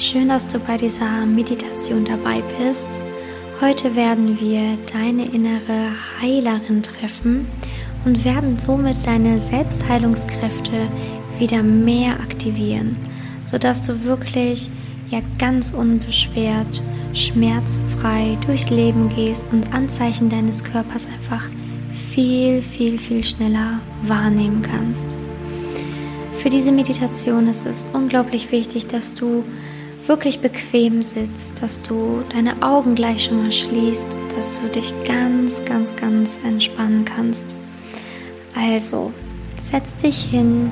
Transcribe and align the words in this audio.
Schön, 0.00 0.28
dass 0.28 0.46
du 0.46 0.60
bei 0.60 0.76
dieser 0.76 1.26
Meditation 1.26 2.04
dabei 2.04 2.40
bist. 2.56 3.00
Heute 3.60 3.96
werden 3.96 4.38
wir 4.38 4.78
deine 4.92 5.24
innere 5.24 5.90
Heilerin 6.22 6.84
treffen 6.84 7.48
und 8.04 8.24
werden 8.24 8.60
somit 8.60 9.04
deine 9.04 9.40
Selbstheilungskräfte 9.40 10.86
wieder 11.40 11.64
mehr 11.64 12.12
aktivieren, 12.20 12.96
sodass 13.42 13.84
du 13.88 14.04
wirklich 14.04 14.70
ja 15.10 15.18
ganz 15.36 15.72
unbeschwert, 15.72 16.80
schmerzfrei 17.12 18.38
durchs 18.46 18.70
Leben 18.70 19.08
gehst 19.08 19.52
und 19.52 19.74
Anzeichen 19.74 20.28
deines 20.28 20.62
Körpers 20.62 21.08
einfach 21.08 21.48
viel, 22.12 22.62
viel, 22.62 22.98
viel 22.98 23.24
schneller 23.24 23.80
wahrnehmen 24.02 24.62
kannst. 24.62 25.16
Für 26.36 26.50
diese 26.50 26.70
Meditation 26.70 27.48
ist 27.48 27.66
es 27.66 27.88
unglaublich 27.92 28.52
wichtig, 28.52 28.86
dass 28.86 29.14
du 29.14 29.42
wirklich 30.08 30.40
bequem 30.40 31.02
sitzt, 31.02 31.62
dass 31.62 31.82
du 31.82 32.22
deine 32.30 32.62
Augen 32.62 32.94
gleich 32.94 33.24
schon 33.24 33.42
mal 33.42 33.52
schließt, 33.52 34.16
dass 34.34 34.58
du 34.58 34.68
dich 34.68 34.94
ganz, 35.04 35.62
ganz, 35.64 35.94
ganz 35.94 36.40
entspannen 36.44 37.04
kannst. 37.04 37.54
Also, 38.56 39.12
setz 39.58 39.96
dich 39.96 40.22
hin, 40.24 40.70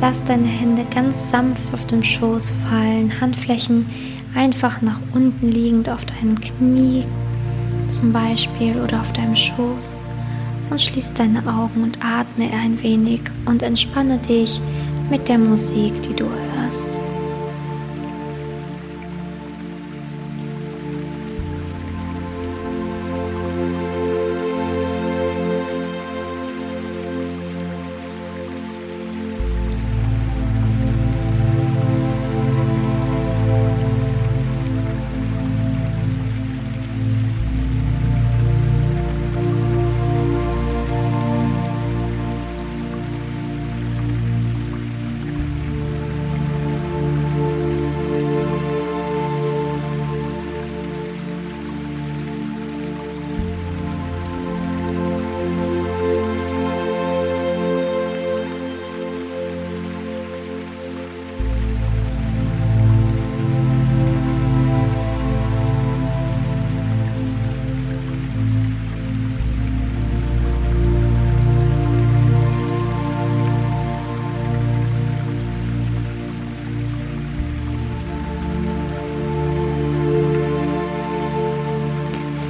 lass 0.00 0.24
deine 0.24 0.48
Hände 0.48 0.84
ganz 0.92 1.30
sanft 1.30 1.72
auf 1.72 1.86
den 1.86 2.02
Schoß 2.02 2.52
fallen, 2.68 3.20
Handflächen 3.20 3.86
einfach 4.34 4.82
nach 4.82 5.00
unten 5.14 5.50
liegend 5.50 5.88
auf 5.88 6.04
deinem 6.04 6.38
Knie 6.40 7.04
zum 7.86 8.12
Beispiel 8.12 8.78
oder 8.80 9.00
auf 9.00 9.12
deinem 9.12 9.36
Schoß 9.36 10.00
und 10.70 10.80
schließ 10.80 11.14
deine 11.14 11.38
Augen 11.46 11.84
und 11.84 11.98
atme 12.04 12.50
ein 12.52 12.82
wenig 12.82 13.20
und 13.46 13.62
entspanne 13.62 14.18
dich 14.18 14.60
mit 15.10 15.28
der 15.28 15.38
Musik, 15.38 16.02
die 16.02 16.14
du 16.14 16.24
hörst. 16.24 16.98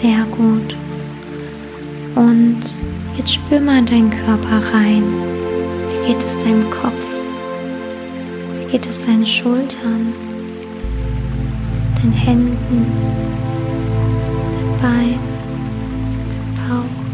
Sehr 0.00 0.24
gut. 0.24 0.74
Und 2.14 2.60
jetzt 3.18 3.34
spür 3.34 3.60
mal 3.60 3.80
in 3.80 3.86
deinen 3.86 4.10
Körper 4.10 4.62
rein. 4.72 5.02
Wie 5.90 6.08
geht 6.08 6.22
es 6.22 6.38
deinem 6.38 6.70
Kopf? 6.70 7.04
Wie 8.58 8.72
geht 8.72 8.86
es 8.86 9.04
deinen 9.04 9.26
Schultern? 9.26 10.14
Deinen 11.96 12.12
Händen? 12.12 12.86
Dein 14.80 14.80
Bein? 14.80 15.18
Dein 16.30 16.68
Bauch? 16.68 17.04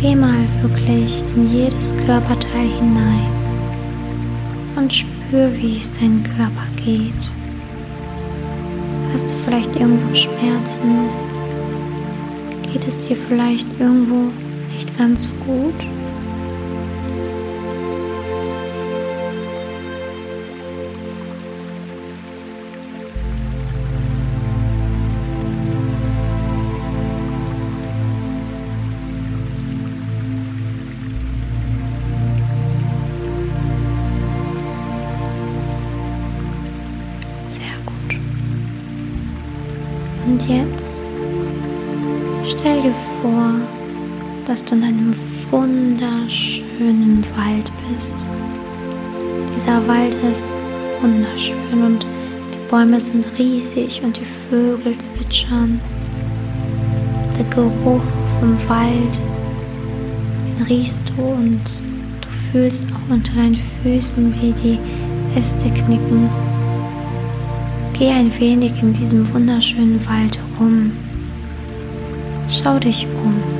Geh 0.00 0.16
mal 0.16 0.46
wirklich 0.62 1.22
in 1.36 1.52
jedes 1.52 1.94
Körperteil 2.06 2.68
hinein 2.80 3.30
und 4.76 4.94
spür, 4.94 5.52
wie 5.58 5.76
es 5.76 5.92
deinem 5.92 6.22
Körper 6.22 6.66
geht. 6.82 7.30
Hast 9.12 9.30
du 9.30 9.34
vielleicht 9.34 9.76
irgendwo 9.76 10.14
Schmerzen? 10.14 11.10
Geht 12.72 12.88
es 12.88 13.06
dir 13.06 13.14
vielleicht 13.14 13.66
irgendwo 13.78 14.32
nicht 14.72 14.96
ganz 14.96 15.24
so 15.24 15.30
gut? 15.44 15.74
Und 40.42 40.48
jetzt 40.48 41.04
stell 42.46 42.82
dir 42.82 42.94
vor, 43.20 43.52
dass 44.46 44.64
du 44.64 44.74
in 44.74 44.82
einem 44.82 45.10
wunderschönen 45.50 47.24
Wald 47.36 47.70
bist. 47.88 48.26
Dieser 49.54 49.86
Wald 49.86 50.16
ist 50.28 50.56
wunderschön 51.00 51.82
und 51.84 52.04
die 52.52 52.70
Bäume 52.70 52.98
sind 52.98 53.26
riesig 53.38 54.02
und 54.02 54.18
die 54.18 54.24
Vögel 54.24 54.98
zwitschern. 54.98 55.80
Der 57.36 57.44
Geruch 57.44 58.02
vom 58.40 58.56
Wald, 58.68 59.18
den 60.58 60.66
riechst 60.66 61.02
du 61.16 61.22
und 61.22 61.60
du 62.20 62.28
fühlst 62.50 62.84
auch 62.92 63.12
unter 63.14 63.34
deinen 63.34 63.58
Füßen, 63.82 64.34
wie 64.40 64.52
die 64.52 64.78
Äste 65.38 65.70
knicken 65.70 66.28
Geh 68.02 68.10
ein 68.10 68.36
wenig 68.40 68.82
in 68.82 68.92
diesem 68.92 69.32
wunderschönen 69.32 70.04
Wald 70.08 70.36
rum. 70.58 70.90
Schau 72.48 72.76
dich 72.80 73.06
um. 73.06 73.51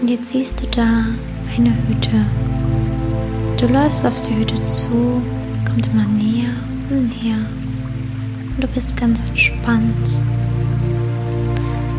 Und 0.00 0.08
jetzt 0.08 0.28
siehst 0.28 0.60
du 0.60 0.66
da 0.68 1.06
eine 1.56 1.70
Hütte. 1.88 2.24
Du 3.60 3.66
läufst 3.66 4.04
auf 4.04 4.20
die 4.20 4.36
Hütte 4.36 4.54
zu, 4.66 5.20
sie 5.52 5.64
kommt 5.64 5.86
immer 5.88 6.06
näher 6.06 6.54
und 6.90 7.08
näher. 7.08 7.44
Und 8.54 8.62
du 8.62 8.68
bist 8.68 8.96
ganz 8.96 9.28
entspannt. 9.28 10.20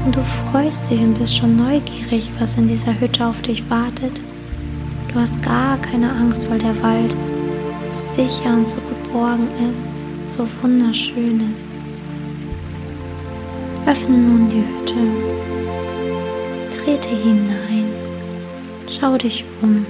Und 0.06 0.16
du 0.16 0.22
freust 0.22 0.90
dich 0.90 1.02
und 1.02 1.20
bist 1.20 1.36
schon 1.36 1.58
neugierig, 1.58 2.32
was 2.40 2.58
in 2.58 2.70
dieser 2.70 2.98
Hütte 3.00 3.28
auf 3.28 3.42
dich 3.42 3.70
wartet. 3.70 4.22
Du 5.14 5.20
hast 5.20 5.42
gar 5.44 5.78
keine 5.78 6.12
Angst, 6.12 6.50
weil 6.50 6.60
der 6.60 6.82
Wald 6.82 7.16
so 7.82 7.94
sicher 7.94 8.54
und 8.54 8.68
so 8.68 8.78
geborgen 8.78 9.48
ist, 9.72 9.92
so 10.26 10.48
wunderschön 10.62 11.52
ist. 11.52 11.76
Öffne 13.86 14.18
nun 14.18 14.50
die 14.50 14.64
Hütte. 14.64 14.96
Trete 16.72 17.10
hinein. 17.10 17.79
Schau 18.90 19.18
dich 19.18 19.46
um. 19.62 19.86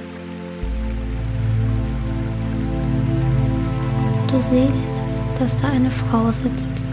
Du 4.30 4.40
siehst, 4.40 5.02
dass 5.40 5.56
da 5.56 5.70
eine 5.70 5.90
Frau 5.90 6.30
sitzt. 6.32 6.84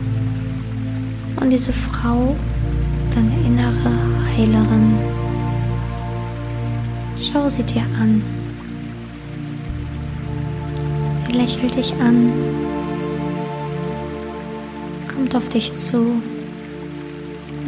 Und 1.40 1.50
diese 1.50 1.72
Frau 1.72 2.36
ist 2.98 3.14
deine 3.14 3.34
innere 3.46 3.92
Heilerin. 4.36 4.94
Schau 7.20 7.48
sie 7.48 7.64
dir 7.64 7.82
an. 8.00 8.22
Sie 11.14 11.32
lächelt 11.32 11.74
dich 11.76 11.92
an, 12.00 12.32
kommt 15.12 15.34
auf 15.34 15.48
dich 15.48 15.74
zu. 15.74 16.22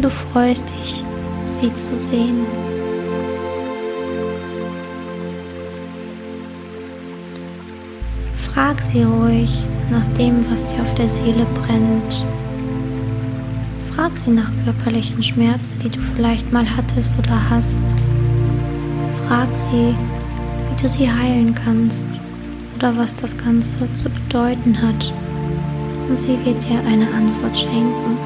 Du 0.00 0.08
freust 0.08 0.70
dich, 0.70 1.05
sie 1.44 1.73
zu 1.73 1.94
sehen. 1.94 2.46
Frag 8.59 8.83
sie 8.83 9.05
ruhig 9.05 9.65
nach 9.89 10.05
dem, 10.19 10.45
was 10.51 10.67
dir 10.67 10.83
auf 10.83 10.93
der 10.95 11.09
Seele 11.09 11.47
brennt. 11.55 12.25
Frag 13.95 14.19
sie 14.19 14.33
nach 14.33 14.51
körperlichen 14.65 15.23
Schmerzen, 15.23 15.79
die 15.79 15.89
du 15.89 16.01
vielleicht 16.01 16.53
mal 16.53 16.67
hattest 16.77 17.17
oder 17.21 17.51
hast. 17.51 17.85
Frag 19.29 19.47
sie, 19.57 19.95
wie 19.95 20.83
du 20.83 20.89
sie 20.89 21.09
heilen 21.09 21.55
kannst 21.55 22.05
oder 22.77 22.97
was 22.97 23.15
das 23.15 23.39
Ganze 23.39 23.93
zu 23.93 24.11
bedeuten 24.11 24.83
hat. 24.83 25.15
Und 26.09 26.19
sie 26.19 26.37
wird 26.45 26.61
dir 26.65 26.81
eine 26.81 27.07
Antwort 27.15 27.57
schenken. 27.57 28.18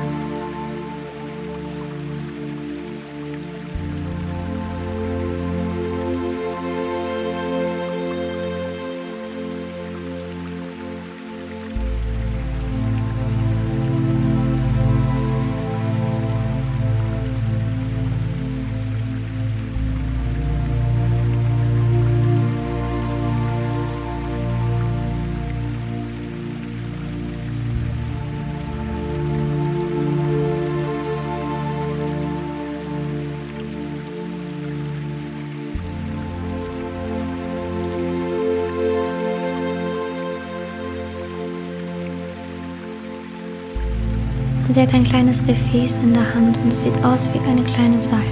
Sie 44.73 44.81
hat 44.81 44.95
ein 44.95 45.05
kleines 45.05 45.45
Gefäß 45.45 45.99
in 45.99 46.15
der 46.15 46.35
Hand 46.35 46.57
und 46.65 46.73
es 46.73 46.81
sieht 46.81 46.97
aus 47.05 47.29
wie 47.35 47.39
eine 47.41 47.63
kleine 47.63 48.01
Salbe. 48.01 48.25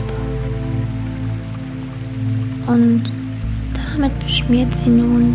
Und 2.66 3.12
damit 3.74 4.18
beschmiert 4.20 4.74
sie 4.74 4.88
nun 4.88 5.34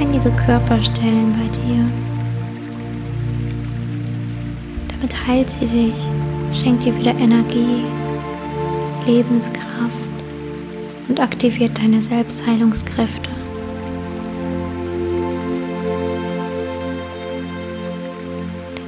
einige 0.00 0.30
Körperstellen 0.30 1.32
bei 1.32 1.48
dir. 1.58 1.84
Damit 4.90 5.26
heilt 5.26 5.50
sie 5.50 5.66
dich, 5.66 5.94
schenkt 6.52 6.84
dir 6.84 6.96
wieder 6.96 7.18
Energie, 7.18 7.82
Lebenskraft 9.08 9.64
und 11.08 11.18
aktiviert 11.18 11.76
deine 11.76 12.00
Selbstheilungskräfte. 12.00 13.33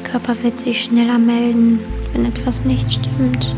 Körper 0.06 0.40
wird 0.44 0.56
sich 0.58 0.84
schneller 0.84 1.18
melden, 1.18 1.80
wenn 2.12 2.26
etwas 2.26 2.64
nicht 2.64 2.92
stimmt. 2.92 3.54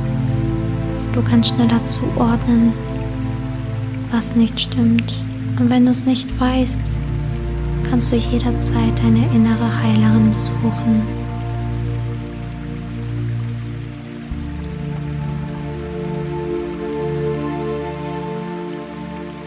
Du 1.12 1.22
kannst 1.22 1.50
schneller 1.50 1.84
zuordnen, 1.84 2.72
was 4.10 4.34
nicht 4.34 4.58
stimmt. 4.58 5.14
Und 5.60 5.68
wenn 5.68 5.84
du 5.84 5.90
es 5.90 6.06
nicht 6.06 6.40
weißt, 6.40 6.82
kannst 7.90 8.12
du 8.12 8.16
jederzeit 8.16 8.98
deine 8.98 9.26
innere 9.34 9.82
Heilerin 9.82 10.32
besuchen. 10.32 11.02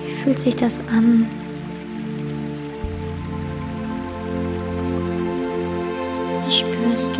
Wie 0.05 0.11
fühlt 0.11 0.37
sich 0.37 0.55
das 0.55 0.79
an, 0.81 1.25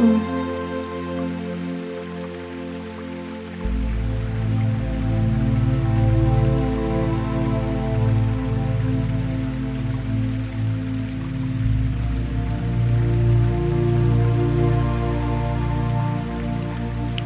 du? 0.01 0.19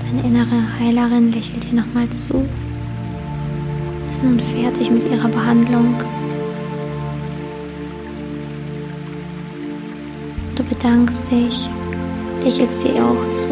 Deine 0.04 0.27
innere 0.27 0.80
Heilerin 0.80 1.31
lächelt 1.31 1.63
dir 1.69 1.75
nochmal 1.75 2.10
zu. 2.10 2.45
Ist 4.07 4.24
nun 4.24 4.39
fertig 4.39 4.92
mit 4.92 5.04
ihrer 5.10 5.30
Behandlung. 5.30 5.95
Du 10.56 10.63
bedankst 10.63 11.31
dich 11.31 11.69
lächelst 12.46 12.84
dir 12.84 13.04
auch 13.04 13.32
zu. 13.32 13.50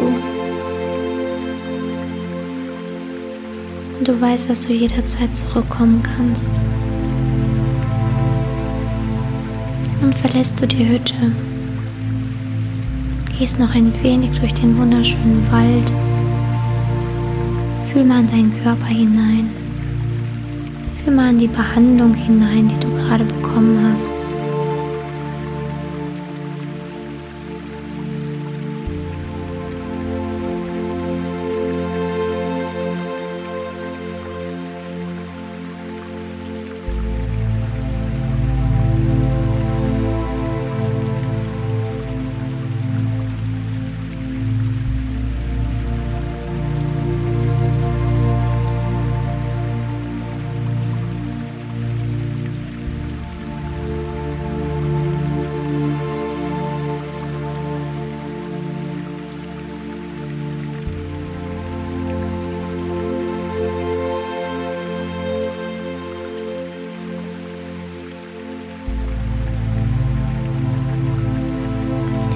Und 3.98 4.06
du 4.06 4.20
weißt, 4.20 4.48
dass 4.48 4.60
du 4.60 4.72
jederzeit 4.72 5.34
zurückkommen 5.34 6.00
kannst. 6.02 6.48
Nun 10.00 10.12
verlässt 10.12 10.60
du 10.60 10.66
die 10.66 10.88
Hütte, 10.88 11.32
gehst 13.36 13.58
noch 13.58 13.74
ein 13.74 13.92
wenig 14.02 14.38
durch 14.38 14.54
den 14.54 14.78
wunderschönen 14.78 15.44
Wald, 15.50 15.92
fühl 17.90 18.04
mal 18.04 18.20
in 18.20 18.28
deinen 18.28 18.62
Körper 18.62 18.86
hinein, 18.86 19.50
fühl 21.02 21.14
mal 21.14 21.30
in 21.30 21.38
die 21.38 21.48
Behandlung 21.48 22.14
hinein, 22.14 22.68
die 22.68 22.78
du 22.78 22.94
gerade 22.94 23.24
bekommen 23.24 23.90
hast. 23.90 24.14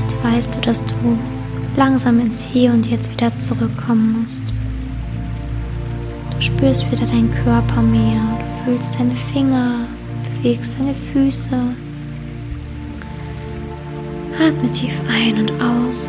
Jetzt 0.09 0.25
weißt 0.25 0.57
du, 0.57 0.61
dass 0.62 0.87
du 0.87 1.19
langsam 1.77 2.19
ins 2.19 2.43
Hier 2.43 2.73
und 2.73 2.87
Jetzt 2.87 3.12
wieder 3.12 3.37
zurückkommen 3.37 4.23
musst. 4.23 4.41
Du 6.35 6.41
spürst 6.41 6.91
wieder 6.91 7.05
deinen 7.05 7.31
Körper 7.45 7.83
mehr, 7.83 8.19
du 8.38 8.65
fühlst 8.65 8.99
deine 8.99 9.15
Finger, 9.15 9.87
bewegst 10.25 10.79
deine 10.79 10.95
Füße. 10.95 11.61
Atme 14.41 14.71
tief 14.71 14.99
ein 15.12 15.41
und 15.41 15.53
aus. 15.61 16.09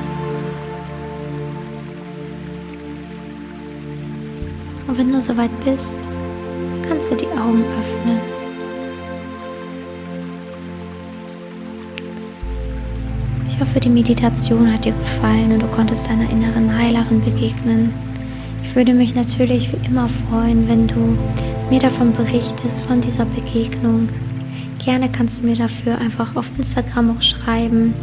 Und 4.88 4.98
wenn 4.98 5.12
du 5.12 5.22
soweit 5.22 5.52
bist, 5.66 5.98
kannst 6.88 7.12
du 7.12 7.16
die 7.18 7.28
Augen 7.28 7.66
öffnen. 7.78 8.39
Ich 13.60 13.66
hoffe, 13.66 13.82
die 13.82 13.90
Meditation 13.90 14.72
hat 14.72 14.86
dir 14.86 14.94
gefallen 14.94 15.52
und 15.52 15.62
du 15.62 15.68
konntest 15.68 16.08
deiner 16.08 16.30
inneren 16.30 16.74
Heilerin 16.74 17.20
begegnen. 17.20 17.92
Ich 18.64 18.74
würde 18.74 18.94
mich 18.94 19.16
natürlich 19.16 19.74
wie 19.74 19.86
immer 19.86 20.08
freuen, 20.08 20.70
wenn 20.70 20.88
du 20.88 21.18
mir 21.70 21.82
davon 21.82 22.14
berichtest, 22.14 22.84
von 22.84 23.02
dieser 23.02 23.26
Begegnung. 23.26 24.08
Gerne 24.82 25.12
kannst 25.12 25.40
du 25.40 25.46
mir 25.46 25.58
dafür 25.58 25.98
einfach 25.98 26.38
auf 26.38 26.50
Instagram 26.58 27.18
auch 27.18 27.22
schreiben 27.22 27.94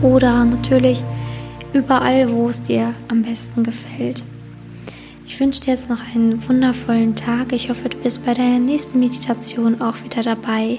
oder 0.00 0.46
natürlich 0.46 1.04
überall, 1.74 2.32
wo 2.32 2.48
es 2.48 2.62
dir 2.62 2.94
am 3.08 3.20
besten 3.20 3.64
gefällt. 3.64 4.24
Ich 5.26 5.38
wünsche 5.38 5.60
dir 5.60 5.72
jetzt 5.72 5.90
noch 5.90 6.00
einen 6.14 6.48
wundervollen 6.48 7.14
Tag. 7.14 7.52
Ich 7.52 7.68
hoffe, 7.68 7.90
du 7.90 7.98
bist 7.98 8.24
bei 8.24 8.32
deiner 8.32 8.60
nächsten 8.60 8.98
Meditation 8.98 9.82
auch 9.82 10.02
wieder 10.04 10.22
dabei. 10.22 10.78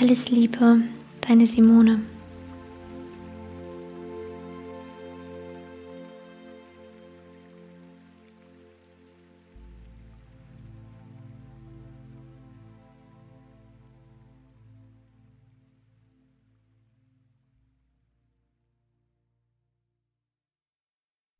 Alles 0.00 0.28
Liebe, 0.28 0.78
deine 1.20 1.46
Simone. 1.46 2.00